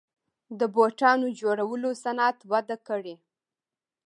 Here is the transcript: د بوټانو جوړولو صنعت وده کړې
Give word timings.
د 0.59 0.61
بوټانو 0.75 1.27
جوړولو 1.41 1.89
صنعت 2.03 2.37
وده 2.51 2.75
کړې 2.87 3.15